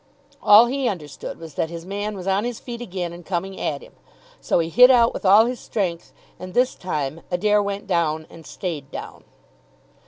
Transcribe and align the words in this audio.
All 0.41 0.65
he 0.65 0.87
understood 0.89 1.37
was 1.37 1.53
that 1.53 1.69
his 1.69 1.85
man 1.85 2.17
was 2.17 2.25
on 2.25 2.43
his 2.43 2.59
feet 2.59 2.81
again 2.81 3.13
and 3.13 3.23
coming 3.23 3.59
at 3.61 3.83
him, 3.83 3.93
so 4.41 4.57
he 4.57 4.67
hit 4.69 4.89
out 4.89 5.13
with 5.13 5.25
all 5.27 5.45
his 5.45 5.59
strength; 5.59 6.11
and 6.39 6.55
this 6.55 6.73
time 6.73 7.21
Adair 7.29 7.61
went 7.61 7.85
down 7.85 8.25
and 8.27 8.43
stayed 8.43 8.89
down. 8.89 9.23